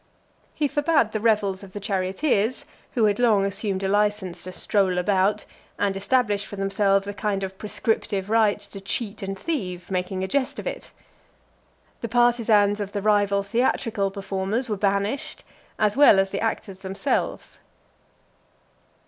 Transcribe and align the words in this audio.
(348) 0.57 0.59
He 0.59 0.67
forbad 0.81 1.11
the 1.11 1.19
revels 1.19 1.61
of 1.61 1.73
the 1.73 1.79
charioteers, 1.79 2.65
who 2.93 3.03
had 3.05 3.19
long 3.19 3.45
assumed 3.45 3.83
a 3.83 3.87
licence 3.87 4.43
to 4.43 4.51
stroll 4.51 4.97
about, 4.97 5.45
and 5.77 5.95
established 5.95 6.47
for 6.47 6.55
themselves 6.55 7.05
a 7.05 7.13
kind 7.13 7.43
of 7.43 7.55
prescriptive 7.59 8.27
right 8.27 8.59
to 8.59 8.81
cheat 8.81 9.21
and 9.21 9.37
thieve, 9.37 9.91
making 9.91 10.23
a 10.23 10.27
jest 10.27 10.57
of 10.57 10.65
it. 10.65 10.89
The 11.99 12.09
partisans 12.09 12.79
of 12.79 12.93
the 12.93 13.01
rival 13.03 13.43
theatrical 13.43 14.09
performers 14.09 14.69
were 14.69 14.75
banished, 14.75 15.43
as 15.77 15.95
well 15.95 16.17
as 16.17 16.31
the 16.31 16.41
actors 16.41 16.79
themselves. 16.79 17.59